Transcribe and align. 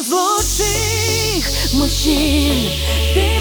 злочих 0.00 1.72
мужчин. 1.74 3.31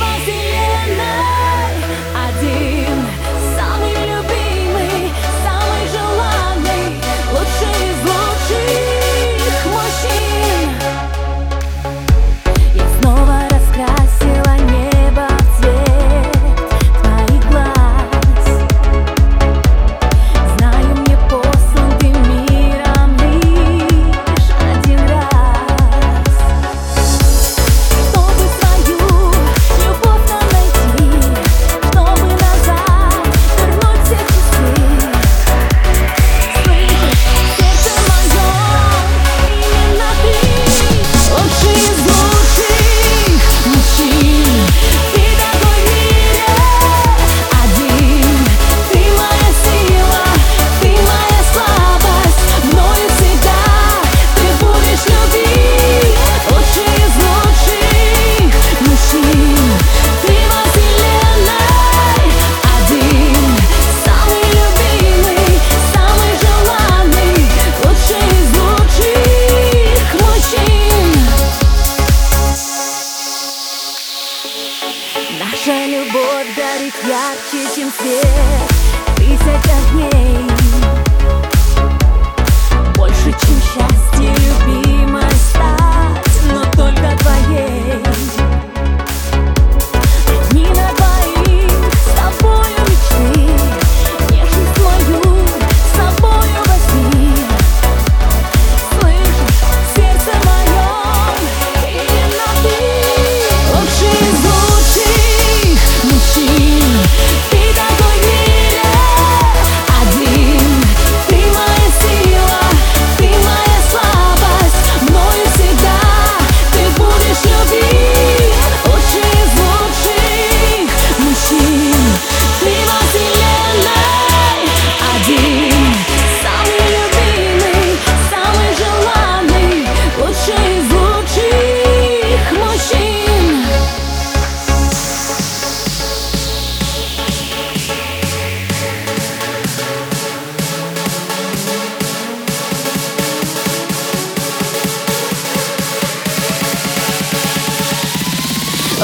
ярче, 77.08 77.68
чем 77.76 77.92
свет. 77.92 78.26
Тысяч 79.18 79.72
огней 79.72 80.51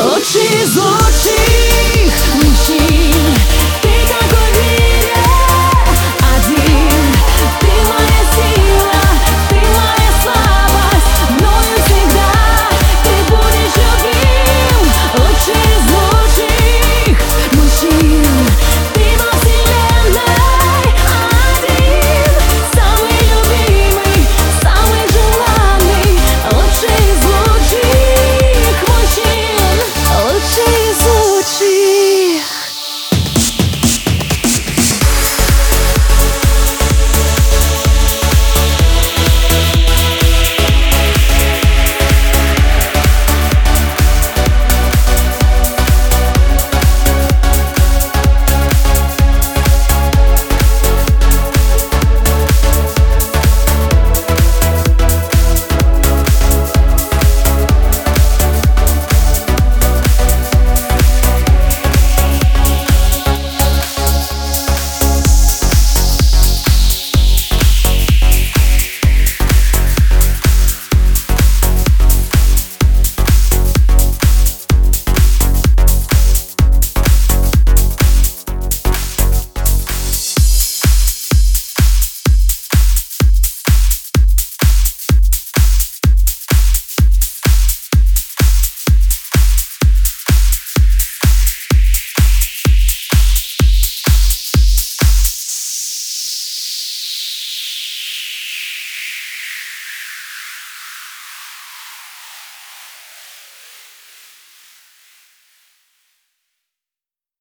Очі 0.06 0.50
з 0.66 0.78
очі, 0.78 1.40
мчі 2.36 3.14